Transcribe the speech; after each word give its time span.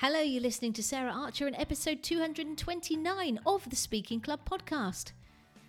Hello, 0.00 0.20
you're 0.20 0.40
listening 0.40 0.72
to 0.74 0.82
Sarah 0.84 1.10
Archer 1.10 1.48
in 1.48 1.56
episode 1.56 2.04
229 2.04 3.40
of 3.44 3.68
the 3.68 3.74
Speaking 3.74 4.20
Club 4.20 4.38
podcast. 4.48 5.10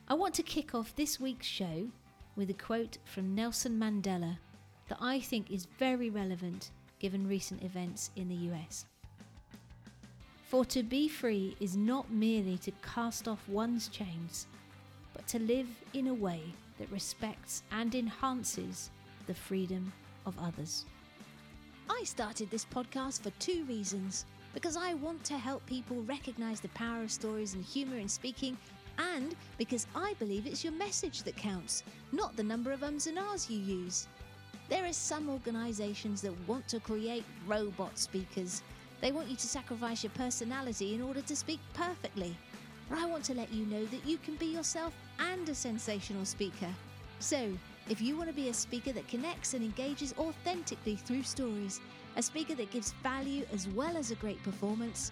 I 0.08 0.14
want 0.14 0.36
to 0.36 0.44
kick 0.44 0.76
off 0.76 0.96
this 0.96 1.20
week's 1.20 1.48
show 1.48 1.88
with 2.36 2.52
a 2.52 2.54
quote 2.54 3.00
from 3.06 3.34
Nelson 3.34 3.80
Mandela 3.80 4.38
that 4.88 5.00
I 5.02 5.20
think 5.20 5.50
is 5.50 5.66
very 5.80 6.12
relevant 6.12 6.70
given 7.00 7.28
recent 7.28 7.64
events 7.64 8.12
in 8.16 8.30
the 8.30 8.54
US. 8.54 8.86
For 10.44 10.64
to 10.64 10.84
be 10.84 11.08
free 11.08 11.58
is 11.60 11.76
not 11.76 12.12
merely 12.12 12.60
to 12.60 12.72
cast 12.84 13.28
off 13.28 13.50
one's 13.50 13.88
chains, 13.88 14.46
but 15.16 15.26
to 15.30 15.40
live 15.40 15.70
in 15.96 16.06
a 16.06 16.14
way 16.14 16.42
that 16.78 16.92
respects 16.92 17.64
and 17.72 17.96
enhances 17.96 18.92
the 19.26 19.34
freedom 19.34 19.92
of 20.28 20.38
others. 20.38 20.86
I 21.90 22.04
started 22.04 22.50
this 22.50 22.66
podcast 22.66 23.22
for 23.22 23.32
two 23.40 23.66
reasons. 23.66 24.26
Because 24.54 24.78
I 24.78 24.94
want 24.96 25.24
to 25.26 25.38
help 25.38 25.66
people 25.66 26.02
recognize 26.04 26.60
the 26.60 26.70
power 26.70 27.04
of 27.04 27.12
stories 27.12 27.54
and 27.54 27.64
humor 27.64 27.98
in 27.98 28.08
speaking, 28.08 28.58
and 28.98 29.36
because 29.58 29.86
I 29.96 30.14
believe 30.20 30.46
it's 30.46 30.64
your 30.64 30.74
message 30.74 31.24
that 31.24 31.36
counts, 31.36 31.84
not 32.12 32.36
the 32.36 32.44
number 32.44 32.72
of 32.72 32.84
ums 32.84 33.08
and 33.08 33.20
ahs 33.20 33.50
you 33.50 33.60
use. 33.60 34.08
There 34.68 34.86
are 34.86 34.94
some 34.94 35.30
organizations 35.30 36.22
that 36.22 36.48
want 36.48 36.68
to 36.70 36.80
create 36.80 37.26
robot 37.48 37.98
speakers. 37.98 38.62
They 39.02 39.12
want 39.12 39.30
you 39.30 39.36
to 39.36 39.48
sacrifice 39.48 40.04
your 40.04 40.12
personality 40.12 40.96
in 40.96 41.02
order 41.02 41.22
to 41.22 41.36
speak 41.36 41.60
perfectly. 41.74 42.36
But 42.90 43.00
I 43.00 43.06
want 43.06 43.24
to 43.26 43.36
let 43.36 43.54
you 43.54 43.66
know 43.68 43.86
that 43.86 44.06
you 44.06 44.18
can 44.18 44.36
be 44.36 44.48
yourself 44.48 44.94
and 45.20 45.48
a 45.48 45.56
sensational 45.56 46.26
speaker. 46.26 46.74
So, 47.20 47.52
if 47.90 48.00
you 48.00 48.16
want 48.16 48.30
to 48.30 48.36
be 48.36 48.50
a 48.50 48.54
speaker 48.54 48.92
that 48.94 49.08
connects 49.08 49.56
and 49.56 49.64
engages 49.64 50.14
authentically 50.20 50.96
through 50.96 51.24
stories, 51.24 51.82
a 52.18 52.22
speaker 52.22 52.54
that 52.54 52.70
gives 52.70 52.92
value 53.04 53.44
as 53.52 53.68
well 53.70 53.98
as 53.98 54.12
a 54.12 54.16
great 54.16 54.42
performance, 54.44 55.12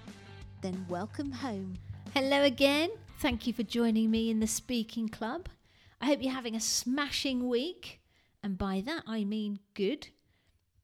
then 0.61 0.85
welcome 0.87 1.31
home. 1.31 1.73
Hello 2.13 2.43
again. 2.43 2.91
Thank 3.19 3.47
you 3.47 3.53
for 3.53 3.63
joining 3.63 4.11
me 4.11 4.29
in 4.29 4.39
the 4.39 4.47
Speaking 4.47 5.09
Club. 5.09 5.49
I 5.99 6.05
hope 6.05 6.21
you're 6.21 6.31
having 6.31 6.55
a 6.55 6.59
smashing 6.59 7.49
week. 7.49 7.99
And 8.43 8.59
by 8.59 8.83
that, 8.85 9.03
I 9.07 9.23
mean 9.23 9.57
good. 9.73 10.09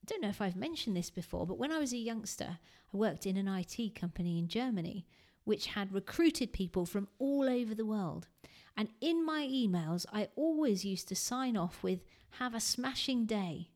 I 0.02 0.06
don't 0.08 0.22
know 0.22 0.30
if 0.30 0.42
I've 0.42 0.56
mentioned 0.56 0.98
this 0.98 1.12
before, 1.12 1.46
but 1.46 1.60
when 1.60 1.72
I 1.72 1.78
was 1.78 1.94
a 1.94 1.98
youngster, 1.98 2.58
I 2.92 2.98
worked 2.98 3.28
in 3.28 3.38
an 3.38 3.48
IT 3.48 3.94
company 3.94 4.40
in 4.40 4.48
Germany 4.48 5.06
which 5.46 5.68
had 5.68 5.94
recruited 5.94 6.54
people 6.54 6.86
from 6.86 7.08
all 7.20 7.50
over 7.50 7.76
the 7.76 7.86
world. 7.86 8.28
And 8.76 8.90
in 9.02 9.26
my 9.26 9.48
emails, 9.48 10.06
I 10.12 10.30
always 10.36 10.84
used 10.84 11.08
to 11.10 11.16
sign 11.16 11.56
off 11.56 11.84
with, 11.84 12.00
Have 12.40 12.56
a 12.56 12.60
smashing 12.60 13.26
day. 13.26 13.70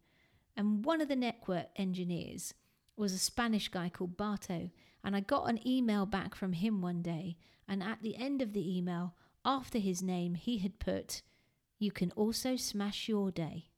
And 0.55 0.83
one 0.83 1.01
of 1.01 1.07
the 1.07 1.15
network 1.15 1.67
engineers 1.75 2.53
was 2.95 3.13
a 3.13 3.19
Spanish 3.19 3.67
guy 3.67 3.89
called 3.89 4.17
Barto. 4.17 4.71
And 5.03 5.15
I 5.15 5.19
got 5.19 5.49
an 5.49 5.65
email 5.65 6.05
back 6.05 6.33
from 6.33 6.53
him 6.53 6.81
one 6.81 7.01
day. 7.01 7.37
And 7.67 7.83
at 7.83 8.01
the 8.01 8.15
end 8.15 8.41
of 8.41 8.53
the 8.53 8.77
email, 8.77 9.13
after 9.45 9.77
his 9.77 10.01
name, 10.01 10.35
he 10.35 10.57
had 10.57 10.79
put, 10.79 11.21
You 11.77 11.91
can 11.91 12.11
also 12.11 12.55
smash 12.55 13.07
your 13.07 13.31
day. 13.31 13.69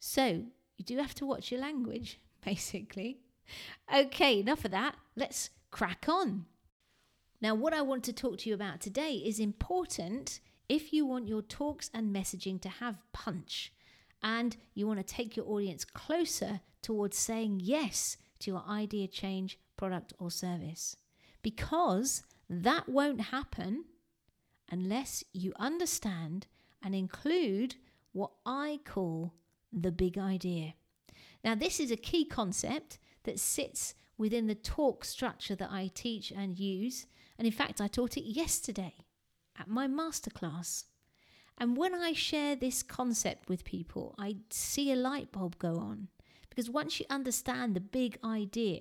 So 0.00 0.46
you 0.76 0.84
do 0.84 0.96
have 0.96 1.14
to 1.16 1.26
watch 1.26 1.52
your 1.52 1.60
language, 1.60 2.20
basically. 2.44 3.20
Okay, 3.94 4.40
enough 4.40 4.64
of 4.64 4.70
that. 4.70 4.96
Let's 5.14 5.50
crack 5.70 6.06
on. 6.08 6.46
Now, 7.42 7.56
what 7.56 7.74
I 7.74 7.82
want 7.82 8.04
to 8.04 8.12
talk 8.12 8.38
to 8.38 8.48
you 8.48 8.54
about 8.54 8.80
today 8.80 9.14
is 9.14 9.40
important 9.40 10.38
if 10.68 10.92
you 10.92 11.04
want 11.04 11.26
your 11.26 11.42
talks 11.42 11.90
and 11.92 12.14
messaging 12.14 12.60
to 12.62 12.68
have 12.68 13.02
punch 13.12 13.72
and 14.22 14.56
you 14.74 14.86
want 14.86 15.04
to 15.04 15.14
take 15.14 15.36
your 15.36 15.48
audience 15.48 15.84
closer 15.84 16.60
towards 16.82 17.18
saying 17.18 17.58
yes 17.60 18.16
to 18.38 18.52
your 18.52 18.62
idea 18.68 19.08
change, 19.08 19.58
product, 19.76 20.12
or 20.20 20.30
service. 20.30 20.96
Because 21.42 22.22
that 22.48 22.88
won't 22.88 23.20
happen 23.20 23.86
unless 24.70 25.24
you 25.32 25.52
understand 25.58 26.46
and 26.80 26.94
include 26.94 27.74
what 28.12 28.30
I 28.46 28.78
call 28.84 29.34
the 29.72 29.90
big 29.90 30.16
idea. 30.16 30.74
Now, 31.42 31.56
this 31.56 31.80
is 31.80 31.90
a 31.90 31.96
key 31.96 32.24
concept 32.24 33.00
that 33.24 33.40
sits 33.40 33.94
within 34.16 34.46
the 34.46 34.54
talk 34.54 35.04
structure 35.04 35.56
that 35.56 35.72
I 35.72 35.90
teach 35.92 36.30
and 36.30 36.56
use 36.56 37.06
and 37.38 37.46
in 37.46 37.52
fact, 37.52 37.80
I 37.80 37.88
taught 37.88 38.16
it 38.16 38.24
yesterday 38.24 38.94
at 39.58 39.68
my 39.68 39.86
masterclass. 39.86 40.84
And 41.58 41.76
when 41.76 41.94
I 41.94 42.12
share 42.12 42.56
this 42.56 42.82
concept 42.82 43.48
with 43.48 43.64
people, 43.64 44.14
I 44.18 44.36
see 44.50 44.90
a 44.90 44.96
light 44.96 45.32
bulb 45.32 45.58
go 45.58 45.76
on. 45.76 46.08
Because 46.48 46.68
once 46.68 46.98
you 47.00 47.06
understand 47.08 47.74
the 47.74 47.80
big 47.80 48.18
idea, 48.24 48.80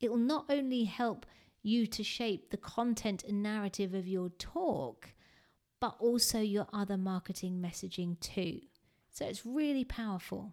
it 0.00 0.10
will 0.10 0.18
not 0.18 0.46
only 0.48 0.84
help 0.84 1.26
you 1.62 1.86
to 1.86 2.02
shape 2.02 2.50
the 2.50 2.56
content 2.56 3.24
and 3.24 3.42
narrative 3.42 3.94
of 3.94 4.06
your 4.06 4.28
talk, 4.30 5.10
but 5.80 5.96
also 5.98 6.40
your 6.40 6.66
other 6.72 6.96
marketing 6.96 7.60
messaging 7.60 8.18
too. 8.20 8.60
So 9.10 9.26
it's 9.26 9.46
really 9.46 9.84
powerful. 9.84 10.52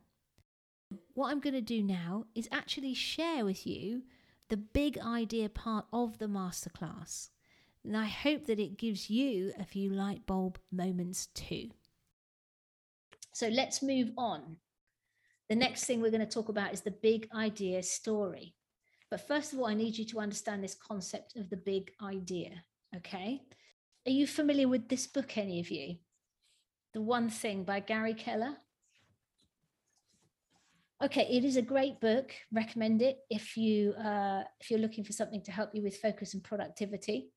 What 1.13 1.31
I'm 1.31 1.40
going 1.40 1.53
to 1.53 1.62
do 1.62 1.81
now 1.81 2.25
is 2.35 2.47
actually 2.52 2.94
share 2.94 3.44
with 3.44 3.66
you 3.66 4.03
the 4.51 4.57
big 4.57 5.00
idea 5.00 5.47
part 5.47 5.85
of 5.94 6.17
the 6.17 6.28
masterclass. 6.28 7.29
And 7.85 7.95
I 7.95 8.06
hope 8.06 8.45
that 8.47 8.59
it 8.59 8.78
gives 8.78 9.09
you 9.09 9.53
a 9.57 9.63
few 9.63 9.89
light 9.89 10.28
bulb 10.28 10.59
moments 10.73 11.28
too. 11.28 11.69
So 13.31 13.47
let's 13.47 13.81
move 13.81 14.11
on. 14.17 14.57
The 15.47 15.56
next 15.56 15.85
thing 15.85 16.01
we're 16.01 16.11
going 16.11 16.19
to 16.19 16.28
talk 16.28 16.50
about 16.50 16.73
is 16.73 16.81
the 16.81 16.91
big 16.91 17.29
idea 17.34 17.81
story. 17.81 18.53
But 19.09 19.25
first 19.25 19.53
of 19.53 19.59
all, 19.59 19.67
I 19.67 19.73
need 19.73 19.97
you 19.97 20.06
to 20.07 20.19
understand 20.19 20.61
this 20.61 20.75
concept 20.75 21.38
of 21.38 21.50
the 21.50 21.57
big 21.57 21.91
idea. 22.03 22.51
Okay. 22.97 23.44
Are 24.06 24.11
you 24.11 24.28
familiar 24.28 24.67
with 24.67 24.90
this 24.90 25.07
book, 25.07 25.38
any 25.38 25.61
of 25.61 25.72
you? 25.72 25.95
The 26.94 27.01
One 27.01 27.29
Thing 27.29 27.63
by 27.63 27.79
Gary 27.79 28.13
Keller? 28.13 28.57
Okay, 31.03 31.28
it 31.31 31.44
is 31.44 31.57
a 31.57 31.63
great 31.63 32.00
book. 32.00 32.31
Recommend 32.51 33.01
it 33.01 33.17
if 33.31 33.57
you 33.57 33.94
uh, 33.94 34.44
if 34.59 34.69
you're 34.69 34.79
looking 34.79 35.03
for 35.03 35.13
something 35.13 35.41
to 35.41 35.51
help 35.51 35.72
you 35.73 35.81
with 35.81 35.97
focus 35.97 36.35
and 36.35 36.44
productivity. 36.44 37.31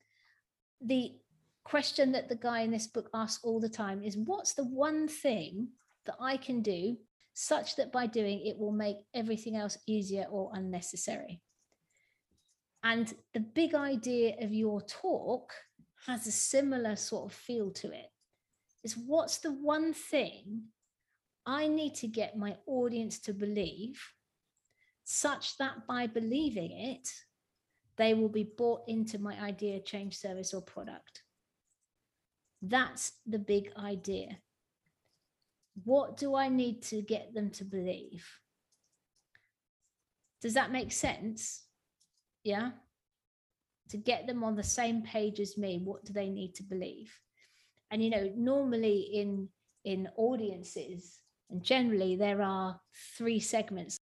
The 0.82 1.12
question 1.64 2.12
that 2.12 2.28
the 2.28 2.36
guy 2.36 2.60
in 2.60 2.70
this 2.70 2.86
book 2.86 3.08
asks 3.14 3.42
all 3.42 3.60
the 3.60 3.68
time 3.70 4.02
is, 4.02 4.18
"What's 4.18 4.52
the 4.52 4.64
one 4.64 5.08
thing 5.08 5.68
that 6.04 6.16
I 6.20 6.36
can 6.36 6.60
do 6.60 6.98
such 7.32 7.76
that 7.76 7.90
by 7.90 8.06
doing 8.06 8.44
it 8.44 8.58
will 8.58 8.70
make 8.70 8.98
everything 9.14 9.56
else 9.56 9.78
easier 9.86 10.26
or 10.30 10.50
unnecessary?" 10.52 11.40
And 12.82 13.14
the 13.32 13.40
big 13.40 13.74
idea 13.74 14.36
of 14.44 14.52
your 14.52 14.82
talk 14.82 15.54
has 16.06 16.26
a 16.26 16.32
similar 16.32 16.96
sort 16.96 17.32
of 17.32 17.38
feel 17.38 17.70
to 17.70 17.90
it. 17.92 18.10
Is 18.82 18.94
what's 18.94 19.38
the 19.38 19.52
one 19.52 19.94
thing 19.94 20.64
I 21.46 21.68
need 21.68 21.94
to 21.96 22.06
get 22.06 22.38
my 22.38 22.56
audience 22.66 23.18
to 23.20 23.34
believe 23.34 24.00
such 25.04 25.58
that 25.58 25.86
by 25.86 26.06
believing 26.06 26.72
it, 26.72 27.12
they 27.96 28.14
will 28.14 28.30
be 28.30 28.50
bought 28.56 28.82
into 28.88 29.18
my 29.18 29.38
idea, 29.40 29.80
change, 29.80 30.16
service, 30.16 30.54
or 30.54 30.62
product. 30.62 31.22
That's 32.62 33.12
the 33.26 33.38
big 33.38 33.70
idea. 33.76 34.38
What 35.84 36.16
do 36.16 36.34
I 36.34 36.48
need 36.48 36.82
to 36.84 37.02
get 37.02 37.34
them 37.34 37.50
to 37.50 37.64
believe? 37.64 38.26
Does 40.40 40.54
that 40.54 40.72
make 40.72 40.92
sense? 40.92 41.62
Yeah. 42.42 42.70
To 43.90 43.96
get 43.98 44.26
them 44.26 44.42
on 44.42 44.56
the 44.56 44.62
same 44.62 45.02
page 45.02 45.40
as 45.40 45.58
me, 45.58 45.80
what 45.84 46.04
do 46.04 46.12
they 46.12 46.28
need 46.28 46.54
to 46.56 46.62
believe? 46.62 47.12
And 47.90 48.02
you 48.02 48.10
know, 48.10 48.32
normally 48.34 49.00
in 49.12 49.48
in 49.84 50.08
audiences, 50.16 51.20
and 51.50 51.62
generally, 51.62 52.16
there 52.16 52.42
are 52.42 52.80
three 53.16 53.40
segments. 53.40 53.98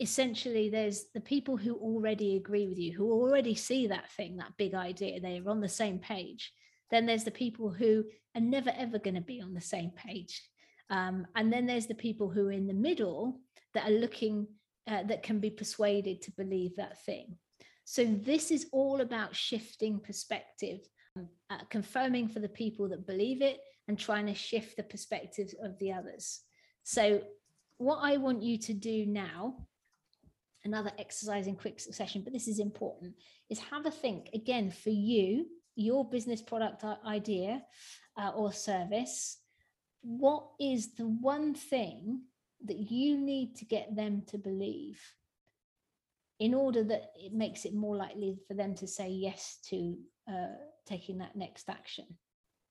Essentially, 0.00 0.70
there's 0.70 1.06
the 1.14 1.20
people 1.20 1.56
who 1.56 1.74
already 1.74 2.36
agree 2.36 2.66
with 2.66 2.78
you, 2.78 2.92
who 2.92 3.10
already 3.12 3.54
see 3.54 3.86
that 3.86 4.10
thing, 4.12 4.36
that 4.36 4.56
big 4.56 4.74
idea, 4.74 5.20
they're 5.20 5.48
on 5.48 5.60
the 5.60 5.68
same 5.68 5.98
page. 5.98 6.52
Then 6.90 7.06
there's 7.06 7.24
the 7.24 7.30
people 7.30 7.70
who 7.70 8.04
are 8.34 8.40
never 8.40 8.70
ever 8.76 8.98
going 8.98 9.14
to 9.14 9.20
be 9.20 9.40
on 9.40 9.54
the 9.54 9.60
same 9.60 9.90
page. 9.90 10.42
Um, 10.90 11.26
and 11.34 11.52
then 11.52 11.66
there's 11.66 11.86
the 11.86 11.94
people 11.94 12.28
who 12.28 12.48
are 12.48 12.52
in 12.52 12.66
the 12.66 12.74
middle 12.74 13.40
that 13.74 13.88
are 13.88 13.94
looking, 13.94 14.46
uh, 14.88 15.02
that 15.04 15.22
can 15.22 15.40
be 15.40 15.50
persuaded 15.50 16.22
to 16.22 16.30
believe 16.32 16.76
that 16.76 17.02
thing. 17.04 17.36
So 17.84 18.04
this 18.04 18.50
is 18.50 18.66
all 18.72 19.00
about 19.00 19.34
shifting 19.34 20.00
perspective, 20.00 20.80
uh, 21.50 21.58
confirming 21.70 22.28
for 22.28 22.40
the 22.40 22.48
people 22.48 22.88
that 22.88 23.06
believe 23.06 23.42
it 23.42 23.60
and 23.88 23.98
trying 23.98 24.26
to 24.26 24.34
shift 24.34 24.76
the 24.76 24.82
perspectives 24.82 25.54
of 25.62 25.78
the 25.78 25.92
others. 25.92 26.40
So, 26.82 27.22
what 27.78 27.98
I 28.02 28.16
want 28.16 28.42
you 28.42 28.58
to 28.58 28.72
do 28.72 29.06
now, 29.06 29.66
another 30.64 30.90
exercise 30.98 31.46
in 31.46 31.56
quick 31.56 31.78
succession, 31.78 32.22
but 32.22 32.32
this 32.32 32.48
is 32.48 32.58
important, 32.58 33.14
is 33.50 33.58
have 33.58 33.86
a 33.86 33.90
think 33.90 34.28
again 34.34 34.70
for 34.70 34.90
you, 34.90 35.46
your 35.74 36.08
business 36.08 36.40
product 36.40 36.84
idea 37.06 37.62
uh, 38.16 38.30
or 38.30 38.52
service. 38.52 39.38
What 40.00 40.46
is 40.58 40.94
the 40.94 41.06
one 41.06 41.54
thing 41.54 42.22
that 42.64 42.90
you 42.90 43.18
need 43.18 43.56
to 43.56 43.64
get 43.64 43.94
them 43.94 44.22
to 44.28 44.38
believe 44.38 45.00
in 46.38 46.54
order 46.54 46.82
that 46.84 47.12
it 47.14 47.32
makes 47.32 47.64
it 47.64 47.74
more 47.74 47.96
likely 47.96 48.38
for 48.46 48.54
them 48.54 48.74
to 48.76 48.86
say 48.86 49.08
yes 49.08 49.58
to 49.68 49.96
uh, 50.30 50.54
taking 50.86 51.18
that 51.18 51.36
next 51.36 51.68
action. 51.68 52.04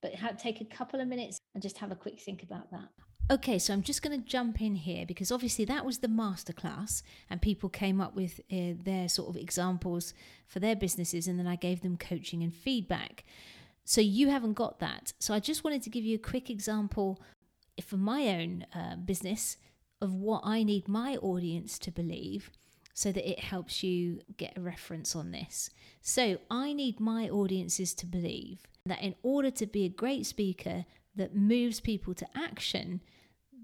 But 0.02 0.14
take 0.38 0.62
a 0.62 0.66
couple 0.66 1.00
of 1.00 1.08
minutes 1.08 1.40
and 1.54 1.64
just 1.64 1.80
have 1.80 1.92
a 1.92 1.96
quick 1.96 2.20
think 2.20 2.44
about 2.44 2.70
that. 2.72 2.90
Okay, 3.32 3.58
so 3.58 3.74
I'm 3.74 3.82
just 3.82 4.04
going 4.04 4.22
to 4.22 4.28
jump 4.28 4.62
in 4.62 4.76
here 4.76 5.04
because 5.04 5.32
obviously 5.32 5.66
that 5.66 5.84
was 5.84 5.98
the 5.98 6.08
masterclass, 6.08 7.02
and 7.28 7.42
people 7.42 7.70
came 7.70 8.00
up 8.00 8.16
with 8.16 8.40
uh, 8.52 8.78
their 8.84 9.10
sort 9.10 9.30
of 9.30 9.36
examples 9.36 10.14
for 10.46 10.60
their 10.60 10.76
businesses, 10.76 11.28
and 11.28 11.40
then 11.40 11.48
I 11.48 11.56
gave 11.56 11.82
them 11.82 11.98
coaching 11.98 12.44
and 12.44 12.54
feedback. 12.54 13.24
So 13.84 14.00
you 14.00 14.30
haven't 14.30 14.54
got 14.54 14.80
that. 14.80 15.14
So 15.20 15.34
I 15.34 15.40
just 15.40 15.64
wanted 15.64 15.82
to 15.84 15.90
give 15.90 16.04
you 16.04 16.16
a 16.16 16.20
quick 16.20 16.52
example 16.52 17.20
for 17.82 17.98
my 17.98 18.28
own 18.28 18.68
uh, 18.76 18.96
business 18.98 19.58
of 20.02 20.14
what 20.14 20.42
I 20.44 20.64
need 20.64 20.88
my 20.88 21.16
audience 21.18 21.80
to 21.80 21.92
believe 21.92 22.52
so 22.96 23.12
that 23.12 23.30
it 23.30 23.40
helps 23.40 23.84
you 23.84 24.22
get 24.38 24.58
a 24.58 24.62
reference 24.62 25.16
on 25.16 25.32
this. 25.32 25.70
So 26.02 26.38
I 26.50 26.72
need 26.72 27.00
my 27.02 27.30
audiences 27.30 27.94
to 27.96 28.06
believe 28.06 28.64
that 28.86 29.04
in 29.04 29.16
order 29.22 29.52
to 29.52 29.68
be 29.68 29.84
a 29.84 29.90
great 29.90 30.26
speaker 30.26 30.86
that 31.14 31.36
moves 31.36 31.82
people 31.82 32.14
to 32.14 32.26
action, 32.34 33.02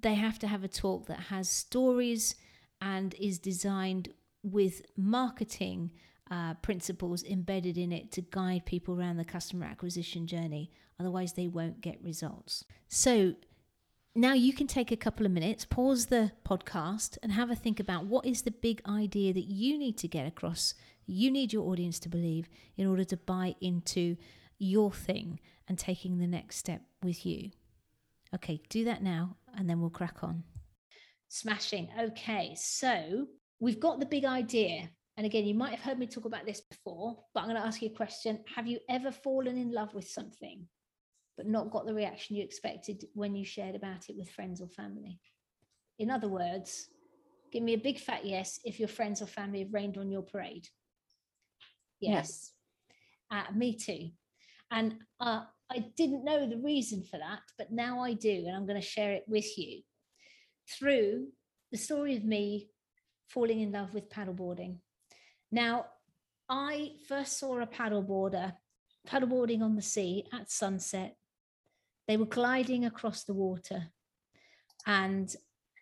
they 0.01 0.15
have 0.15 0.37
to 0.39 0.47
have 0.47 0.65
a 0.65 0.67
talk 0.67 1.07
that 1.07 1.19
has 1.29 1.49
stories 1.49 2.35
and 2.81 3.15
is 3.15 3.39
designed 3.39 4.09
with 4.43 4.81
marketing 4.97 5.91
uh, 6.29 6.55
principles 6.55 7.23
embedded 7.23 7.77
in 7.77 7.93
it 7.93 8.11
to 8.11 8.21
guide 8.21 8.65
people 8.65 8.99
around 8.99 9.15
the 9.15 9.23
customer 9.23 9.65
acquisition 9.65 10.27
journey. 10.27 10.69
Otherwise, 10.99 11.33
they 11.33 11.47
won't 11.47 11.79
get 11.79 12.03
results. 12.03 12.65
So, 12.89 13.35
now 14.13 14.33
you 14.33 14.53
can 14.53 14.67
take 14.67 14.91
a 14.91 14.97
couple 14.97 15.25
of 15.25 15.31
minutes, 15.31 15.63
pause 15.63 16.07
the 16.07 16.31
podcast, 16.45 17.17
and 17.23 17.31
have 17.31 17.49
a 17.49 17.55
think 17.55 17.79
about 17.79 18.05
what 18.05 18.25
is 18.25 18.41
the 18.41 18.51
big 18.51 18.81
idea 18.87 19.33
that 19.33 19.45
you 19.45 19.77
need 19.77 19.97
to 19.99 20.07
get 20.07 20.27
across, 20.27 20.73
you 21.05 21.31
need 21.31 21.53
your 21.53 21.69
audience 21.69 21.97
to 21.99 22.09
believe 22.09 22.49
in 22.75 22.87
order 22.87 23.03
to 23.05 23.17
buy 23.17 23.55
into 23.61 24.17
your 24.59 24.91
thing 24.91 25.39
and 25.67 25.77
taking 25.77 26.17
the 26.17 26.27
next 26.27 26.57
step 26.57 26.81
with 27.01 27.25
you. 27.25 27.51
Okay, 28.35 28.61
do 28.69 28.83
that 28.85 29.01
now, 29.01 29.37
and 29.55 29.69
then 29.69 29.79
we'll 29.79 29.89
crack 29.89 30.23
on. 30.23 30.43
Smashing. 31.29 31.89
Okay, 31.99 32.53
so 32.55 33.27
we've 33.59 33.79
got 33.79 33.99
the 33.99 34.05
big 34.05 34.25
idea. 34.25 34.89
And 35.17 35.25
again, 35.25 35.45
you 35.45 35.55
might 35.55 35.71
have 35.71 35.81
heard 35.81 35.99
me 35.99 36.07
talk 36.07 36.25
about 36.25 36.45
this 36.45 36.61
before, 36.61 37.17
but 37.33 37.41
I'm 37.41 37.49
going 37.49 37.61
to 37.61 37.65
ask 37.65 37.81
you 37.81 37.89
a 37.89 37.95
question. 37.95 38.43
Have 38.55 38.67
you 38.67 38.79
ever 38.89 39.11
fallen 39.11 39.57
in 39.57 39.71
love 39.71 39.93
with 39.93 40.07
something? 40.07 40.67
But 41.41 41.49
not 41.49 41.71
got 41.71 41.87
the 41.87 41.93
reaction 41.93 42.35
you 42.35 42.43
expected 42.43 43.03
when 43.15 43.35
you 43.35 43.43
shared 43.43 43.73
about 43.73 44.07
it 44.09 44.15
with 44.15 44.29
friends 44.29 44.61
or 44.61 44.67
family. 44.67 45.17
In 45.97 46.11
other 46.11 46.27
words, 46.27 46.87
give 47.51 47.63
me 47.63 47.73
a 47.73 47.79
big 47.79 47.99
fat 47.99 48.23
yes 48.23 48.59
if 48.63 48.77
your 48.77 48.87
friends 48.87 49.23
or 49.23 49.25
family 49.25 49.61
have 49.63 49.73
rained 49.73 49.97
on 49.97 50.11
your 50.11 50.21
parade. 50.21 50.67
Yes. 51.99 52.53
yes. 53.31 53.45
Uh, 53.49 53.51
me 53.55 53.75
too. 53.75 54.11
And 54.69 54.97
uh, 55.19 55.41
I 55.71 55.85
didn't 55.97 56.23
know 56.23 56.47
the 56.47 56.61
reason 56.61 57.03
for 57.03 57.17
that, 57.17 57.41
but 57.57 57.71
now 57.71 58.01
I 58.01 58.13
do. 58.13 58.43
And 58.45 58.55
I'm 58.55 58.67
going 58.67 58.79
to 58.79 58.87
share 58.87 59.13
it 59.13 59.23
with 59.27 59.57
you 59.57 59.81
through 60.69 61.25
the 61.71 61.77
story 61.79 62.17
of 62.17 62.23
me 62.23 62.69
falling 63.29 63.61
in 63.61 63.71
love 63.71 63.95
with 63.95 64.11
paddleboarding. 64.11 64.77
Now, 65.51 65.87
I 66.47 66.91
first 67.07 67.39
saw 67.39 67.59
a 67.59 67.65
paddleboarder 67.65 68.53
paddleboarding 69.07 69.63
on 69.63 69.75
the 69.75 69.81
sea 69.81 70.27
at 70.31 70.51
sunset 70.51 71.15
they 72.07 72.17
were 72.17 72.25
gliding 72.25 72.85
across 72.85 73.23
the 73.23 73.33
water. 73.33 73.87
And 74.85 75.33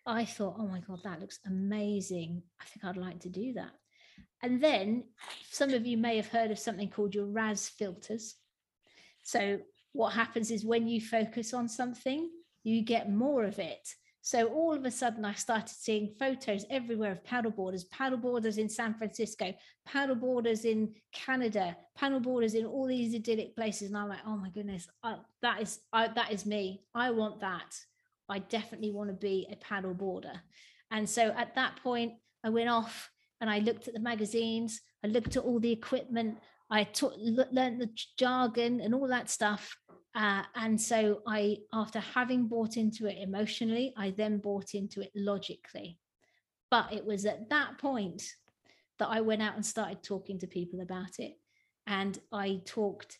I 0.06 0.24
thought, 0.24 0.56
oh 0.58 0.66
my 0.66 0.80
God, 0.80 1.00
that 1.04 1.20
looks 1.20 1.38
amazing. 1.46 2.42
I 2.60 2.64
think 2.64 2.84
I'd 2.84 2.96
like 2.96 3.20
to 3.20 3.28
do 3.28 3.54
that. 3.54 3.72
And 4.42 4.62
then 4.62 5.04
some 5.50 5.70
of 5.70 5.86
you 5.86 5.96
may 5.96 6.16
have 6.16 6.28
heard 6.28 6.50
of 6.50 6.58
something 6.58 6.88
called 6.88 7.14
your 7.14 7.26
RAS 7.26 7.68
filters. 7.68 8.36
So, 9.22 9.60
what 9.92 10.12
happens 10.12 10.50
is 10.50 10.64
when 10.64 10.86
you 10.86 11.00
focus 11.00 11.52
on 11.52 11.68
something, 11.68 12.30
you 12.62 12.82
get 12.82 13.10
more 13.10 13.44
of 13.44 13.58
it. 13.58 13.88
So 14.22 14.48
all 14.48 14.74
of 14.74 14.84
a 14.84 14.90
sudden, 14.90 15.24
I 15.24 15.32
started 15.32 15.70
seeing 15.70 16.14
photos 16.18 16.66
everywhere 16.68 17.12
of 17.12 17.24
paddleboarders, 17.24 17.84
paddleboarders 17.88 18.58
in 18.58 18.68
San 18.68 18.94
Francisco, 18.94 19.54
paddleboarders 19.88 20.64
in 20.64 20.94
Canada, 21.12 21.76
paddleboarders 21.98 22.54
in 22.54 22.66
all 22.66 22.86
these 22.86 23.14
idyllic 23.14 23.56
places, 23.56 23.88
and 23.88 23.96
I'm 23.96 24.08
like, 24.10 24.18
oh 24.26 24.36
my 24.36 24.50
goodness, 24.50 24.88
I, 25.02 25.16
that 25.40 25.62
is 25.62 25.80
I, 25.92 26.08
that 26.08 26.32
is 26.32 26.44
me. 26.44 26.82
I 26.94 27.10
want 27.10 27.40
that. 27.40 27.74
I 28.28 28.40
definitely 28.40 28.90
want 28.90 29.08
to 29.08 29.14
be 29.14 29.48
a 29.50 29.56
paddleboarder. 29.56 30.38
And 30.90 31.08
so 31.08 31.34
at 31.36 31.54
that 31.54 31.76
point, 31.82 32.12
I 32.44 32.50
went 32.50 32.68
off 32.68 33.10
and 33.40 33.48
I 33.48 33.58
looked 33.60 33.88
at 33.88 33.94
the 33.94 34.00
magazines. 34.00 34.80
I 35.04 35.08
looked 35.08 35.36
at 35.36 35.44
all 35.44 35.60
the 35.60 35.72
equipment. 35.72 36.38
I 36.70 36.84
taught, 36.84 37.18
learned 37.18 37.80
the 37.80 37.90
jargon 38.18 38.80
and 38.80 38.94
all 38.94 39.08
that 39.08 39.30
stuff. 39.30 39.76
Uh, 40.14 40.42
and 40.56 40.80
so 40.80 41.22
I, 41.26 41.58
after 41.72 42.00
having 42.00 42.48
bought 42.48 42.76
into 42.76 43.06
it 43.06 43.18
emotionally, 43.20 43.94
I 43.96 44.10
then 44.10 44.38
bought 44.38 44.74
into 44.74 45.00
it 45.00 45.12
logically. 45.14 45.98
But 46.70 46.92
it 46.92 47.04
was 47.04 47.26
at 47.26 47.48
that 47.50 47.78
point 47.78 48.22
that 48.98 49.08
I 49.08 49.20
went 49.20 49.42
out 49.42 49.54
and 49.54 49.64
started 49.64 50.02
talking 50.02 50.38
to 50.40 50.46
people 50.46 50.80
about 50.80 51.18
it. 51.18 51.38
And 51.86 52.18
I 52.32 52.60
talked 52.64 53.18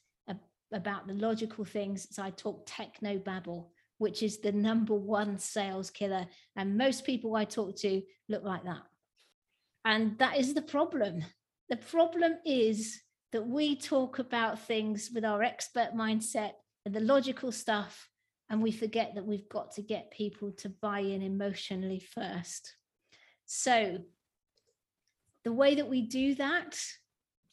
about 0.73 1.07
the 1.07 1.15
logical 1.15 1.65
things. 1.65 2.07
So 2.11 2.23
I 2.23 2.31
talked 2.31 2.69
techno 2.69 3.19
babble, 3.19 3.73
which 3.99 4.23
is 4.23 4.39
the 4.39 4.53
number 4.53 4.95
one 4.95 5.39
sales 5.39 5.91
killer. 5.91 6.27
And 6.57 6.79
most 6.79 7.05
people 7.05 7.37
I 7.37 7.45
talk 7.45 7.77
to 7.79 8.03
look 8.29 8.45
like 8.45 8.65
that. 8.65 8.83
And 9.85 10.19
that 10.19 10.39
is 10.39 10.55
the 10.55 10.63
problem. 10.63 11.25
The 11.69 11.77
problem 11.77 12.35
is 12.45 13.01
that 13.33 13.47
we 13.47 13.77
talk 13.77 14.19
about 14.19 14.61
things 14.61 15.11
with 15.15 15.25
our 15.25 15.43
expert 15.43 15.95
mindset 15.95 16.53
the 16.85 17.01
logical 17.01 17.53
stuff 17.53 18.09
and 18.49 18.63
we 18.63 18.73
forget 18.73 19.15
that 19.15 19.27
we've 19.27 19.49
got 19.49 19.73
to 19.73 19.83
get 19.83 20.11
people 20.11 20.51
to 20.59 20.69
buy 20.69 21.01
in 21.01 21.23
emotionally 21.23 22.01
first. 22.01 22.75
So 23.47 23.99
the 25.45 25.53
way 25.53 25.77
that 25.77 25.89
we 25.89 26.03
do 26.03 26.35
that 26.37 26.79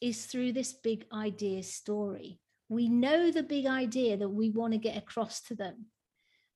is 0.00 0.26
through 0.26 0.52
this 0.52 0.72
big 0.72 1.04
idea 1.12 1.62
story. 1.62 2.40
We 2.68 2.88
know 2.88 3.30
the 3.30 3.42
big 3.42 3.66
idea 3.66 4.16
that 4.16 4.28
we 4.28 4.50
want 4.50 4.72
to 4.72 4.78
get 4.78 4.96
across 4.96 5.40
to 5.42 5.54
them 5.54 5.86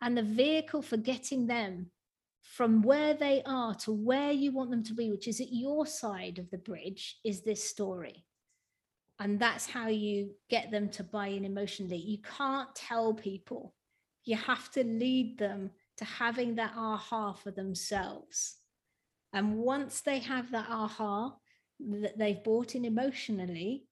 and 0.01 0.19
the 0.19 0.23
vehicle 0.23 0.83
for 0.83 0.97
getting 0.97 1.47
them 1.47 1.91
from 2.43 2.83
where 2.83 3.15
they 3.15 3.43
are 3.47 3.75
to 3.75 3.93
where 3.93 4.33
you 4.33 4.53
want 4.53 4.71
them 4.71 4.83
to 4.83 4.95
be 4.95 5.11
which 5.11 5.29
is 5.29 5.41
at 5.41 5.53
your 5.53 5.87
side 5.87 6.39
of 6.39 6.51
the 6.51 6.59
bridge 6.59 7.19
is 7.25 7.43
this 7.43 7.63
story 7.63 8.25
and 9.23 9.39
that's 9.39 9.69
how 9.69 9.87
you 9.87 10.33
get 10.51 10.73
them 10.73 10.89
to 10.89 11.05
buy 11.05 11.29
in 11.29 11.45
emotionally. 11.45 11.97
You 11.97 12.19
can't 12.19 12.75
tell 12.75 13.15
people. 13.15 13.73
You 14.25 14.37
have 14.37 14.69
to 14.73 14.83
lead 14.83 15.39
them 15.39 15.71
to 15.99 16.05
having 16.05 16.57
that 16.57 16.73
aha 16.77 17.33
for 17.33 17.53
themselves. 17.53 18.57
And 19.33 19.59
once 19.59 20.01
they 20.01 20.19
have 20.19 20.51
that 20.51 20.67
aha 20.69 21.37
that 21.79 22.19
they've 22.19 22.43
bought 22.43 22.75
in 22.75 22.85
emotionally 22.85 23.87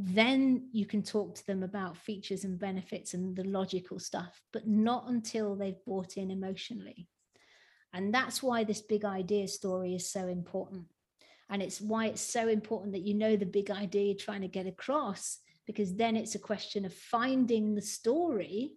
then 0.00 0.68
you 0.70 0.86
can 0.86 1.02
talk 1.02 1.34
to 1.34 1.44
them 1.46 1.64
about 1.64 1.96
features 1.96 2.44
and 2.44 2.56
benefits 2.56 3.14
and 3.14 3.34
the 3.34 3.42
logical 3.42 3.98
stuff 3.98 4.40
but 4.52 4.64
not 4.64 5.08
until 5.08 5.56
they've 5.56 5.84
bought 5.84 6.16
in 6.16 6.30
emotionally. 6.30 7.08
And 7.92 8.14
that's 8.14 8.40
why 8.40 8.62
this 8.62 8.80
big 8.80 9.04
idea 9.04 9.48
story 9.48 9.96
is 9.96 10.08
so 10.08 10.28
important 10.28 10.84
and 11.50 11.62
it's 11.62 11.80
why 11.80 12.06
it's 12.06 12.20
so 12.20 12.48
important 12.48 12.92
that 12.92 13.06
you 13.06 13.14
know 13.14 13.36
the 13.36 13.46
big 13.46 13.70
idea 13.70 14.06
you're 14.06 14.14
trying 14.14 14.42
to 14.42 14.48
get 14.48 14.66
across, 14.66 15.38
because 15.66 15.94
then 15.94 16.16
it's 16.16 16.34
a 16.34 16.40
question 16.40 16.84
of 16.84 16.92
finding 16.92 17.74
the 17.74 17.82
story. 17.82 18.72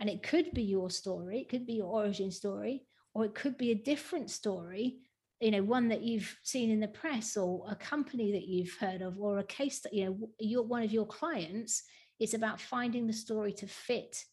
And 0.00 0.08
it 0.08 0.22
could 0.22 0.52
be 0.52 0.62
your 0.62 0.90
story, 0.90 1.40
it 1.40 1.48
could 1.48 1.66
be 1.66 1.74
your 1.74 1.88
origin 1.88 2.30
story, 2.30 2.84
or 3.14 3.24
it 3.24 3.34
could 3.34 3.58
be 3.58 3.72
a 3.72 3.74
different 3.74 4.30
story, 4.30 4.98
you 5.40 5.50
know, 5.50 5.62
one 5.62 5.88
that 5.88 6.02
you've 6.02 6.38
seen 6.44 6.70
in 6.70 6.78
the 6.78 6.88
press 6.88 7.36
or 7.36 7.66
a 7.68 7.74
company 7.74 8.30
that 8.32 8.46
you've 8.46 8.76
heard 8.78 9.02
of, 9.02 9.18
or 9.18 9.38
a 9.38 9.44
case 9.44 9.80
that, 9.80 9.92
you 9.92 10.04
know, 10.04 10.30
you're 10.38 10.62
one 10.62 10.84
of 10.84 10.92
your 10.92 11.06
clients. 11.06 11.82
It's 12.20 12.34
about 12.34 12.60
finding 12.60 13.06
the 13.06 13.12
story 13.12 13.52
to 13.54 13.66
fit 13.66 14.24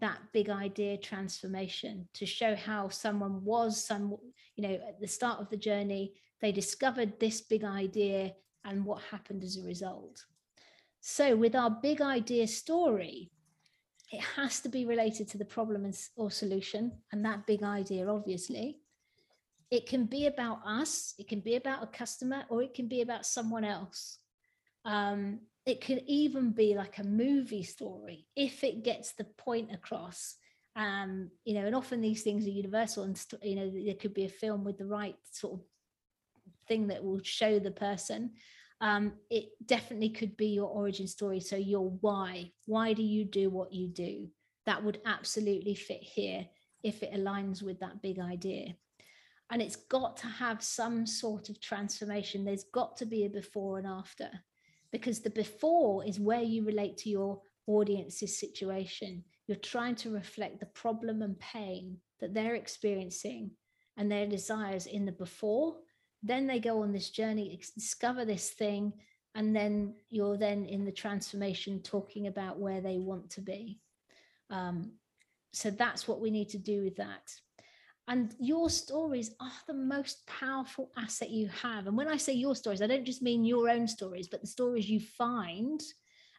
that 0.00 0.18
big 0.32 0.48
idea 0.48 0.96
transformation 0.96 2.08
to 2.14 2.26
show 2.26 2.54
how 2.54 2.88
someone 2.88 3.44
was 3.44 3.84
some 3.84 4.16
you 4.56 4.68
know 4.68 4.74
at 4.74 5.00
the 5.00 5.06
start 5.08 5.40
of 5.40 5.50
the 5.50 5.56
journey 5.56 6.12
they 6.40 6.52
discovered 6.52 7.18
this 7.18 7.40
big 7.40 7.64
idea 7.64 8.34
and 8.64 8.84
what 8.84 9.02
happened 9.10 9.42
as 9.42 9.56
a 9.56 9.66
result. 9.66 10.24
So, 11.00 11.36
with 11.36 11.54
our 11.54 11.70
big 11.70 12.00
idea 12.00 12.46
story, 12.46 13.30
it 14.10 14.20
has 14.36 14.60
to 14.60 14.68
be 14.68 14.84
related 14.84 15.28
to 15.28 15.38
the 15.38 15.44
problem 15.44 15.90
or 16.16 16.30
solution, 16.30 16.92
and 17.12 17.24
that 17.24 17.46
big 17.46 17.62
idea, 17.62 18.08
obviously. 18.08 18.78
It 19.70 19.86
can 19.86 20.06
be 20.06 20.26
about 20.26 20.60
us, 20.64 21.14
it 21.18 21.28
can 21.28 21.40
be 21.40 21.56
about 21.56 21.82
a 21.82 21.86
customer, 21.86 22.44
or 22.48 22.62
it 22.62 22.72
can 22.72 22.88
be 22.88 23.02
about 23.02 23.26
someone 23.26 23.64
else. 23.64 24.18
Um, 24.84 25.40
it 25.66 25.82
could 25.82 26.02
even 26.06 26.52
be 26.52 26.74
like 26.74 26.98
a 26.98 27.04
movie 27.04 27.62
story 27.62 28.26
if 28.34 28.64
it 28.64 28.82
gets 28.82 29.12
the 29.12 29.24
point 29.24 29.74
across. 29.74 30.36
Um, 30.74 31.30
you 31.44 31.52
know, 31.52 31.66
and 31.66 31.74
often 31.74 32.00
these 32.00 32.22
things 32.22 32.46
are 32.46 32.50
universal, 32.50 33.04
and 33.04 33.20
you 33.42 33.56
know, 33.56 33.70
there 33.84 33.94
could 33.94 34.14
be 34.14 34.24
a 34.24 34.30
film 34.30 34.64
with 34.64 34.78
the 34.78 34.86
right 34.86 35.16
sort 35.30 35.60
of 35.60 35.66
thing 36.68 36.88
that 36.88 37.02
will 37.02 37.20
show 37.22 37.58
the 37.58 37.70
person 37.70 38.30
um, 38.80 39.14
it 39.28 39.48
definitely 39.64 40.10
could 40.10 40.36
be 40.36 40.48
your 40.48 40.68
origin 40.68 41.06
story. 41.06 41.40
So 41.40 41.56
your 41.56 41.90
why 42.00 42.52
why 42.66 42.92
do 42.92 43.02
you 43.02 43.24
do 43.24 43.50
what 43.50 43.72
you 43.72 43.88
do? 43.88 44.28
That 44.66 44.84
would 44.84 45.00
absolutely 45.04 45.74
fit 45.74 46.02
here 46.02 46.46
if 46.84 47.02
it 47.02 47.12
aligns 47.12 47.62
with 47.62 47.80
that 47.80 48.02
big 48.02 48.18
idea. 48.20 48.74
And 49.50 49.62
it's 49.62 49.76
got 49.76 50.18
to 50.18 50.26
have 50.26 50.62
some 50.62 51.06
sort 51.06 51.48
of 51.48 51.60
transformation. 51.60 52.44
There's 52.44 52.64
got 52.64 52.96
to 52.98 53.06
be 53.06 53.24
a 53.24 53.30
before 53.30 53.78
and 53.78 53.86
after 53.86 54.28
because 54.92 55.20
the 55.20 55.30
before 55.30 56.04
is 56.04 56.20
where 56.20 56.42
you 56.42 56.64
relate 56.64 56.98
to 56.98 57.10
your 57.10 57.40
audience's 57.66 58.38
situation. 58.38 59.24
You're 59.46 59.56
trying 59.56 59.96
to 59.96 60.10
reflect 60.10 60.60
the 60.60 60.66
problem 60.66 61.22
and 61.22 61.38
pain 61.40 61.96
that 62.20 62.34
they're 62.34 62.54
experiencing 62.54 63.50
and 63.96 64.12
their 64.12 64.26
desires 64.26 64.86
in 64.86 65.04
the 65.06 65.12
before 65.12 65.76
then 66.22 66.46
they 66.46 66.58
go 66.58 66.82
on 66.82 66.92
this 66.92 67.10
journey 67.10 67.60
discover 67.74 68.24
this 68.24 68.50
thing 68.50 68.92
and 69.34 69.54
then 69.54 69.94
you're 70.10 70.36
then 70.36 70.64
in 70.64 70.84
the 70.84 70.92
transformation 70.92 71.80
talking 71.80 72.26
about 72.26 72.58
where 72.58 72.80
they 72.80 72.98
want 72.98 73.30
to 73.30 73.40
be. 73.40 73.78
Um, 74.50 74.92
so 75.52 75.70
that's 75.70 76.08
what 76.08 76.20
we 76.20 76.30
need 76.30 76.48
to 76.50 76.58
do 76.58 76.82
with 76.82 76.96
that. 76.96 77.32
And 78.08 78.34
your 78.40 78.70
stories 78.70 79.32
are 79.38 79.52
the 79.66 79.74
most 79.74 80.26
powerful 80.26 80.90
asset 80.96 81.30
you 81.30 81.48
have. 81.48 81.86
And 81.86 81.96
when 81.96 82.08
i 82.08 82.16
say 82.16 82.32
your 82.32 82.56
stories 82.56 82.82
i 82.82 82.86
don't 82.86 83.04
just 83.04 83.22
mean 83.22 83.44
your 83.44 83.68
own 83.68 83.86
stories 83.86 84.28
but 84.28 84.40
the 84.40 84.46
stories 84.46 84.88
you 84.88 85.00
find 85.00 85.80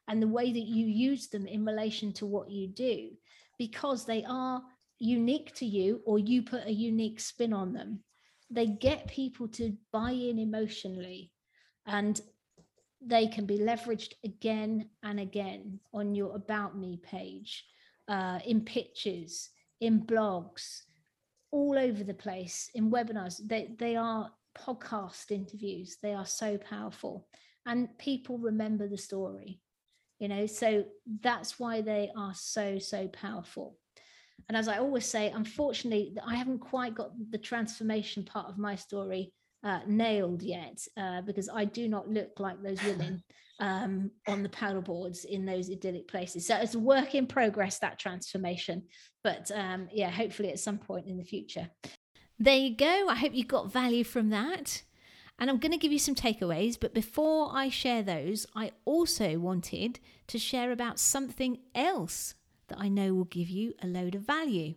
and 0.08 0.22
the 0.22 0.28
way 0.28 0.52
that 0.52 0.60
you 0.60 0.88
use 0.88 1.28
them 1.28 1.46
in 1.46 1.64
relation 1.64 2.12
to 2.14 2.26
what 2.26 2.50
you 2.50 2.68
do 2.68 3.12
because 3.58 4.06
they 4.06 4.26
are 4.26 4.62
unique 4.98 5.54
to 5.56 5.66
you 5.66 6.02
or 6.06 6.20
you 6.20 6.42
put 6.42 6.66
a 6.66 6.74
unique 6.74 7.20
spin 7.20 7.54
on 7.54 7.72
them 7.72 8.04
they 8.50 8.68
get 8.68 9.08
people 9.08 9.48
to 9.48 9.76
buy 9.92 10.12
in 10.12 10.40
emotionally 10.40 11.32
and 11.86 12.22
they 13.02 13.28
can 13.28 13.46
be 13.46 13.58
leveraged 13.58 14.14
again 14.24 14.90
and 15.04 15.20
again 15.20 15.80
on 15.94 16.16
your 16.16 16.36
about 16.36 16.78
me 16.78 17.00
page 17.04 17.66
uh, 18.08 18.40
in 18.46 18.62
pictures 18.62 19.50
in 19.80 20.02
blogs 20.02 20.82
all 21.52 21.78
over 21.78 22.04
the 22.04 22.14
place 22.14 22.70
in 22.76 22.92
webinars. 22.92 23.40
They, 23.46 23.76
they 23.80 23.96
are 23.96 24.32
podcast 24.58 25.32
interviews. 25.32 25.98
They 26.02 26.14
are 26.14 26.26
so 26.26 26.58
powerful. 26.58 27.28
And 27.66 27.98
people 27.98 28.38
remember 28.38 28.88
the 28.88 28.98
story 28.98 29.62
you 30.20 30.28
know? 30.28 30.46
So 30.46 30.86
that's 31.22 31.60
why 31.60 31.82
they 31.82 32.12
are 32.16 32.34
so 32.36 32.78
so 32.78 33.08
powerful 33.08 33.78
and 34.48 34.58
as 34.58 34.68
I 34.68 34.78
always 34.78 35.06
say, 35.06 35.30
unfortunately, 35.32 36.16
I 36.26 36.36
haven't 36.36 36.60
quite 36.60 36.96
got 36.96 37.12
the 37.32 37.38
transformation 37.38 38.24
part 38.24 38.48
of 38.48 38.58
my 38.58 38.76
story 38.76 39.32
uh, 39.64 39.80
nailed 39.88 40.42
yet 40.42 40.80
uh, 40.98 41.22
because 41.22 41.50
I 41.50 41.66
do 41.66 41.88
not 41.88 42.10
look 42.10 42.40
like 42.40 42.62
those 42.62 42.82
women 42.84 43.24
um, 43.60 44.12
on 44.28 44.44
the 44.44 44.50
paddle 44.50 44.82
boards 44.82 45.26
in 45.26 45.46
those 45.46 45.70
idyllic 45.70 46.08
places. 46.08 46.48
So 46.48 46.56
it's 46.56 46.76
a 46.76 46.80
work 46.80 47.16
in 47.16 47.28
progress, 47.28 47.80
that 47.80 48.00
transformation. 48.00 48.84
But 49.24 49.52
um, 49.54 49.90
yeah, 49.92 50.10
hopefully 50.10 50.50
at 50.50 50.60
some 50.60 50.78
point 50.78 51.08
in 51.08 51.18
the 51.18 51.26
future. 51.26 51.70
There 52.40 52.56
you 52.56 52.76
go. 52.76 53.08
I 53.10 53.16
hope 53.16 53.34
you 53.34 53.44
got 53.44 53.72
value 53.72 54.06
from 54.06 54.30
that. 54.30 54.84
And 55.38 55.50
I'm 55.50 55.58
going 55.58 55.72
to 55.72 55.78
give 55.78 55.92
you 55.92 56.00
some 56.00 56.16
takeaways. 56.16 56.78
But 56.80 56.94
before 56.94 57.50
I 57.54 57.70
share 57.70 58.04
those, 58.04 58.46
I 58.56 58.72
also 58.86 59.38
wanted 59.40 60.00
to 60.28 60.38
share 60.38 60.72
about 60.72 61.00
something 61.00 61.60
else 61.74 62.36
that 62.70 62.80
I 62.80 62.88
know 62.88 63.14
will 63.14 63.26
give 63.26 63.50
you 63.50 63.74
a 63.82 63.88
load 63.88 64.16
of 64.16 64.22
value. 64.22 64.76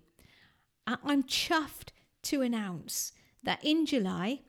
I'm 0.87 1.23
chuffed 1.23 1.91
to 2.25 2.43
announce 2.43 3.13
that 3.43 3.65
in 3.65 3.87
July, 3.87 4.41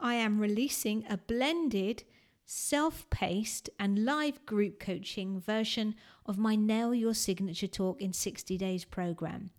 I 0.00 0.14
am 0.14 0.40
releasing 0.40 1.04
a 1.08 1.16
blended, 1.16 2.04
self 2.44 3.08
paced, 3.10 3.70
and 3.78 4.04
live 4.04 4.44
group 4.46 4.80
coaching 4.80 5.40
version 5.40 5.94
of 6.26 6.38
my 6.38 6.56
Nail 6.56 6.94
Your 6.94 7.14
Signature 7.14 7.66
Talk 7.66 8.00
in 8.00 8.12
60 8.12 8.56
Days 8.56 8.84
program. 8.84 9.50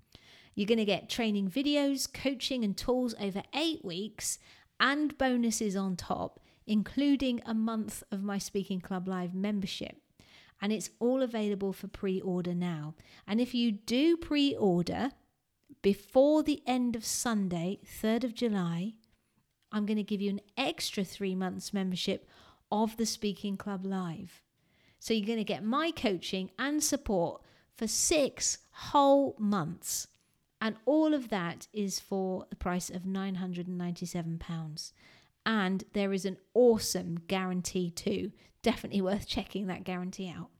You're 0.55 0.67
going 0.67 0.77
to 0.77 0.85
get 0.85 1.09
training 1.09 1.49
videos, 1.49 2.11
coaching, 2.11 2.63
and 2.63 2.77
tools 2.77 3.15
over 3.19 3.41
eight 3.55 3.83
weeks 3.83 4.37
and 4.79 5.17
bonuses 5.17 5.75
on 5.75 5.95
top, 5.95 6.39
including 6.67 7.41
a 7.45 7.53
month 7.53 8.03
of 8.11 8.23
my 8.23 8.37
Speaking 8.37 8.81
Club 8.81 9.07
Live 9.07 9.33
membership 9.33 10.02
and 10.63 10.71
it's 10.71 10.89
all 10.99 11.21
available 11.21 11.73
for 11.73 11.89
pre 11.89 12.21
order 12.21 12.55
now. 12.55 12.95
And 13.27 13.41
if 13.41 13.53
you 13.53 13.73
do 13.73 14.15
pre 14.15 14.55
order 14.55 15.11
before 15.81 16.41
the 16.41 16.63
end 16.65 16.95
of 16.95 17.03
Sunday, 17.03 17.79
3rd 18.01 18.23
of 18.23 18.33
July, 18.33 18.93
I'm 19.73 19.85
going 19.85 19.97
to 19.97 20.03
give 20.03 20.21
you 20.21 20.29
an 20.29 20.39
extra 20.55 21.03
three 21.03 21.35
months 21.35 21.73
membership 21.73 22.29
of 22.71 22.95
the 22.95 23.05
Speaking 23.05 23.57
Club 23.57 23.85
Live. 23.85 24.41
So 24.99 25.13
you're 25.13 25.27
going 25.27 25.37
to 25.37 25.43
get 25.43 25.65
my 25.65 25.91
coaching 25.91 26.49
and 26.57 26.81
support 26.81 27.41
for 27.75 27.85
six 27.85 28.59
whole 28.71 29.35
months. 29.37 30.07
And 30.61 30.77
all 30.85 31.13
of 31.13 31.27
that 31.27 31.67
is 31.73 31.99
for 31.99 32.45
the 32.49 32.55
price 32.55 32.89
of 32.89 33.01
£997. 33.01 34.93
And 35.45 35.83
there 35.91 36.13
is 36.13 36.23
an 36.23 36.37
awesome 36.53 37.19
guarantee 37.27 37.91
too. 37.91 38.31
Definitely 38.61 39.01
worth 39.01 39.27
checking 39.27 39.67
that 39.67 39.83
guarantee 39.83 40.29
out. 40.29 40.51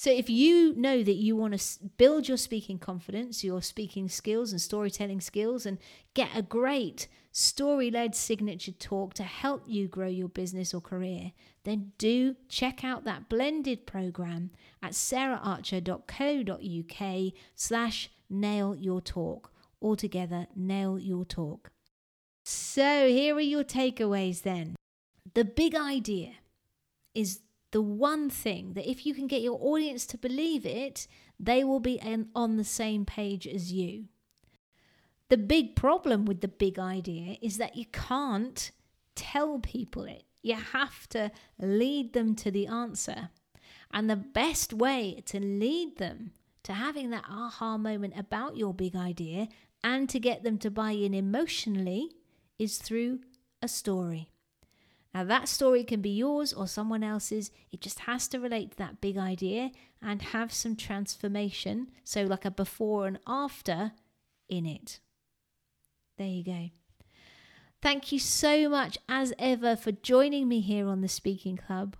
So, 0.00 0.10
if 0.10 0.30
you 0.30 0.72
know 0.76 1.02
that 1.02 1.16
you 1.16 1.36
want 1.36 1.60
to 1.60 1.84
build 1.98 2.26
your 2.26 2.38
speaking 2.38 2.78
confidence, 2.78 3.44
your 3.44 3.60
speaking 3.60 4.08
skills, 4.08 4.50
and 4.50 4.58
storytelling 4.58 5.20
skills, 5.20 5.66
and 5.66 5.76
get 6.14 6.30
a 6.34 6.40
great 6.40 7.06
story 7.32 7.90
led 7.90 8.14
signature 8.14 8.72
talk 8.72 9.12
to 9.12 9.24
help 9.24 9.64
you 9.66 9.88
grow 9.88 10.08
your 10.08 10.30
business 10.30 10.72
or 10.72 10.80
career, 10.80 11.32
then 11.64 11.92
do 11.98 12.34
check 12.48 12.82
out 12.82 13.04
that 13.04 13.28
blended 13.28 13.86
program 13.86 14.52
at 14.82 14.92
saraharcher.co.uk 14.92 17.32
slash 17.54 18.10
nail 18.30 18.74
your 18.74 19.02
talk. 19.02 19.52
Altogether, 19.82 20.46
nail 20.56 20.98
your 20.98 21.26
talk. 21.26 21.72
So, 22.42 23.06
here 23.06 23.36
are 23.36 23.40
your 23.40 23.64
takeaways 23.64 24.44
then. 24.44 24.76
The 25.34 25.44
big 25.44 25.74
idea 25.74 26.36
is 27.14 27.40
the 27.72 27.82
one 27.82 28.30
thing 28.30 28.72
that 28.74 28.88
if 28.88 29.06
you 29.06 29.14
can 29.14 29.26
get 29.26 29.42
your 29.42 29.58
audience 29.60 30.06
to 30.06 30.18
believe 30.18 30.66
it, 30.66 31.06
they 31.38 31.64
will 31.64 31.80
be 31.80 32.00
on 32.34 32.56
the 32.56 32.64
same 32.64 33.04
page 33.04 33.46
as 33.46 33.72
you. 33.72 34.06
The 35.28 35.38
big 35.38 35.76
problem 35.76 36.24
with 36.24 36.40
the 36.40 36.48
big 36.48 36.78
idea 36.78 37.36
is 37.40 37.58
that 37.58 37.76
you 37.76 37.86
can't 37.86 38.72
tell 39.14 39.60
people 39.60 40.04
it. 40.04 40.24
You 40.42 40.56
have 40.56 41.08
to 41.10 41.30
lead 41.60 42.12
them 42.12 42.34
to 42.36 42.50
the 42.50 42.66
answer. 42.66 43.30
And 43.92 44.08
the 44.08 44.16
best 44.16 44.72
way 44.72 45.22
to 45.26 45.38
lead 45.38 45.98
them 45.98 46.32
to 46.64 46.72
having 46.72 47.10
that 47.10 47.24
aha 47.28 47.76
moment 47.78 48.14
about 48.16 48.56
your 48.56 48.74
big 48.74 48.96
idea 48.96 49.48
and 49.82 50.08
to 50.08 50.18
get 50.18 50.42
them 50.42 50.58
to 50.58 50.70
buy 50.70 50.92
in 50.92 51.14
emotionally 51.14 52.10
is 52.58 52.78
through 52.78 53.20
a 53.62 53.68
story. 53.68 54.30
Now, 55.12 55.24
that 55.24 55.48
story 55.48 55.82
can 55.82 56.00
be 56.00 56.10
yours 56.10 56.52
or 56.52 56.68
someone 56.68 57.02
else's. 57.02 57.50
It 57.72 57.80
just 57.80 58.00
has 58.00 58.28
to 58.28 58.38
relate 58.38 58.72
to 58.72 58.76
that 58.78 59.00
big 59.00 59.18
idea 59.18 59.72
and 60.00 60.22
have 60.22 60.52
some 60.52 60.76
transformation. 60.76 61.88
So, 62.04 62.24
like 62.24 62.44
a 62.44 62.50
before 62.50 63.06
and 63.06 63.18
after 63.26 63.92
in 64.48 64.66
it. 64.66 65.00
There 66.16 66.28
you 66.28 66.44
go. 66.44 66.70
Thank 67.82 68.12
you 68.12 68.18
so 68.18 68.68
much, 68.68 68.98
as 69.08 69.32
ever, 69.38 69.74
for 69.74 69.90
joining 69.90 70.48
me 70.48 70.60
here 70.60 70.86
on 70.86 71.00
the 71.00 71.08
Speaking 71.08 71.56
Club. 71.56 71.96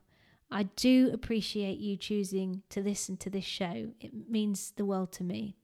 I 0.51 0.65
do 0.65 1.11
appreciate 1.13 1.79
you 1.79 1.97
choosing 1.97 2.63
to 2.71 2.81
listen 2.81 3.17
to 3.19 3.31
this 3.31 3.45
show, 3.45 3.93
it 4.01 4.29
means 4.29 4.73
the 4.77 4.85
world 4.85 5.13
to 5.13 5.25
me. 5.25 5.57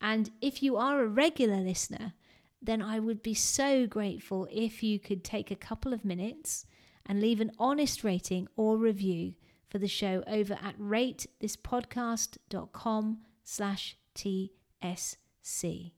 And 0.00 0.30
if 0.40 0.62
you 0.62 0.76
are 0.76 1.02
a 1.02 1.08
regular 1.08 1.56
listener, 1.56 2.14
then 2.62 2.80
I 2.80 2.98
would 2.98 3.22
be 3.22 3.34
so 3.34 3.86
grateful 3.86 4.48
if 4.50 4.82
you 4.82 4.98
could 4.98 5.24
take 5.24 5.50
a 5.50 5.56
couple 5.56 5.92
of 5.92 6.04
minutes 6.04 6.66
and 7.08 7.20
leave 7.20 7.40
an 7.40 7.50
honest 7.58 8.04
rating 8.04 8.46
or 8.56 8.76
review 8.76 9.34
for 9.68 9.78
the 9.78 9.88
show 9.88 10.22
over 10.26 10.54
at 10.54 10.78
ratethispodcast.com 10.78 13.18
slash 13.44 13.96
TSC. 14.14 15.92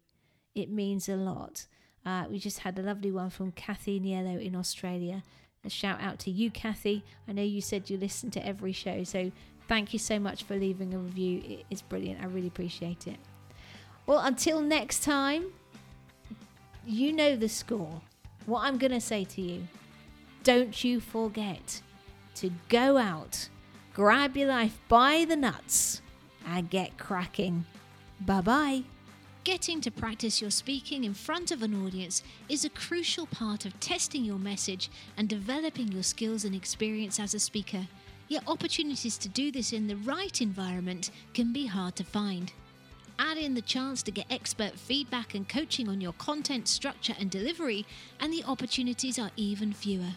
It 0.55 0.71
means 0.71 1.09
a 1.09 1.17
lot. 1.17 1.67
Uh, 2.05 2.27
we 2.31 2.39
just 2.39 2.59
had 2.61 2.79
a 2.79 2.83
lovely 2.83 3.11
one 3.11 3.31
from 3.31 3.51
Kathy 3.53 3.99
Niello 4.01 4.43
in 4.43 4.57
Australia. 4.57 5.23
A 5.65 5.71
shout 5.71 6.01
out 6.01 6.19
to 6.21 6.31
you, 6.31 6.51
Kathy. 6.51 7.05
I 7.29 7.33
know 7.33 7.43
you 7.43 7.61
said 7.61 7.91
you 7.91 7.99
listen 7.99 8.31
to 8.33 8.47
every 8.47 8.73
show, 8.73 9.05
so 9.05 9.31
thank 9.69 9.93
you 9.93 9.99
so 9.99 10.19
much 10.19 10.45
for 10.45 10.57
leaving 10.57 10.95
a 10.95 10.99
review. 10.99 11.43
It 11.45 11.67
is 11.71 11.83
brilliant. 11.83 12.23
I 12.23 12.27
really 12.27 12.49
appreciate 12.49 13.07
it. 13.07 13.19
Well, 14.07 14.21
until 14.21 14.61
next 14.61 15.05
time, 15.05 15.47
you 16.87 17.13
know 17.13 17.37
the 17.37 17.49
score. 17.49 18.01
What 18.47 18.65
I'm 18.65 18.79
going 18.79 18.93
to 18.93 19.01
say 19.01 19.25
to 19.25 19.43
you 19.43 19.69
don't 20.43 20.83
you 20.85 21.01
forget 21.01 21.83
to 22.37 22.51
go 22.69 22.97
out, 22.97 23.49
grab 23.95 24.37
your 24.37 24.49
life 24.49 24.79
by 24.89 25.27
the 25.29 25.37
nuts, 25.37 26.01
and 26.47 26.71
get 26.71 26.97
cracking. 26.97 27.67
Bye 28.21 28.41
bye. 28.41 28.83
Getting 29.45 29.81
to 29.81 29.91
practice 29.91 30.41
your 30.41 30.51
speaking 30.51 31.05
in 31.05 31.15
front 31.15 31.51
of 31.51 31.63
an 31.63 31.85
audience 31.85 32.23
is 32.49 32.65
a 32.65 32.71
crucial 32.71 33.27
part 33.27 33.65
of 33.65 33.79
testing 33.81 34.25
your 34.25 34.39
message 34.39 34.91
and 35.17 35.29
developing 35.29 35.91
your 35.93 36.03
skills 36.03 36.45
and 36.45 36.55
experience 36.55 37.19
as 37.19 37.35
a 37.35 37.39
speaker. 37.39 37.87
Yet, 38.29 38.45
opportunities 38.47 39.19
to 39.19 39.29
do 39.29 39.51
this 39.51 39.73
in 39.73 39.89
the 39.89 39.97
right 39.97 40.41
environment 40.41 41.11
can 41.35 41.53
be 41.53 41.67
hard 41.67 41.97
to 41.97 42.05
find. 42.05 42.53
Add 43.19 43.39
in 43.39 43.55
the 43.55 43.63
chance 43.63 44.03
to 44.05 44.11
get 44.11 44.27
expert 44.31 44.79
feedback 44.79 45.35
and 45.35 45.49
coaching 45.49 45.89
on 45.89 46.01
your 46.01 46.13
content, 46.15 46.69
structure, 46.69 47.15
and 47.19 47.31
delivery, 47.31 47.85
and 48.21 48.33
the 48.33 48.45
opportunities 48.45 49.19
are 49.19 49.31
even 49.37 49.73
fewer. 49.73 50.13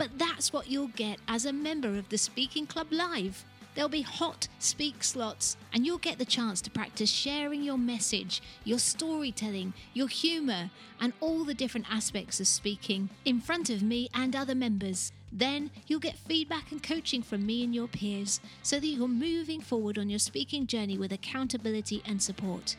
But 0.00 0.18
that's 0.18 0.50
what 0.50 0.70
you'll 0.70 0.88
get 0.96 1.18
as 1.28 1.44
a 1.44 1.52
member 1.52 1.98
of 1.98 2.08
the 2.08 2.16
Speaking 2.16 2.66
Club 2.66 2.86
Live. 2.90 3.44
There'll 3.74 3.90
be 3.90 4.00
hot 4.00 4.48
speak 4.58 5.04
slots, 5.04 5.58
and 5.74 5.84
you'll 5.84 5.98
get 5.98 6.16
the 6.16 6.24
chance 6.24 6.62
to 6.62 6.70
practice 6.70 7.10
sharing 7.10 7.62
your 7.62 7.76
message, 7.76 8.40
your 8.64 8.78
storytelling, 8.78 9.74
your 9.92 10.08
humour, 10.08 10.70
and 11.02 11.12
all 11.20 11.44
the 11.44 11.52
different 11.52 11.92
aspects 11.92 12.40
of 12.40 12.46
speaking 12.46 13.10
in 13.26 13.42
front 13.42 13.68
of 13.68 13.82
me 13.82 14.08
and 14.14 14.34
other 14.34 14.54
members. 14.54 15.12
Then 15.30 15.70
you'll 15.86 16.00
get 16.00 16.16
feedback 16.16 16.72
and 16.72 16.82
coaching 16.82 17.20
from 17.20 17.44
me 17.44 17.62
and 17.62 17.74
your 17.74 17.86
peers 17.86 18.40
so 18.62 18.80
that 18.80 18.86
you're 18.86 19.06
moving 19.06 19.60
forward 19.60 19.98
on 19.98 20.08
your 20.08 20.18
speaking 20.18 20.66
journey 20.66 20.96
with 20.96 21.12
accountability 21.12 22.02
and 22.06 22.22
support. 22.22 22.76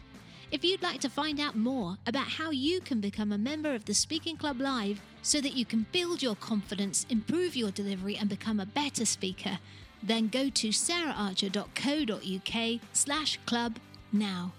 If 0.51 0.63
you'd 0.65 0.83
like 0.83 0.99
to 0.99 1.09
find 1.09 1.39
out 1.39 1.55
more 1.55 1.97
about 2.05 2.27
how 2.27 2.51
you 2.51 2.81
can 2.81 2.99
become 2.99 3.31
a 3.31 3.37
member 3.37 3.73
of 3.73 3.85
the 3.85 3.93
Speaking 3.93 4.35
Club 4.35 4.59
Live 4.59 4.99
so 5.21 5.39
that 5.39 5.55
you 5.55 5.63
can 5.63 5.85
build 5.93 6.21
your 6.21 6.35
confidence, 6.35 7.05
improve 7.09 7.55
your 7.55 7.71
delivery, 7.71 8.17
and 8.17 8.27
become 8.27 8.59
a 8.59 8.65
better 8.65 9.05
speaker, 9.05 9.59
then 10.03 10.27
go 10.27 10.49
to 10.49 10.69
saraharcher.co.uk 10.69 12.81
slash 12.91 13.39
club 13.45 13.79
now. 14.11 14.51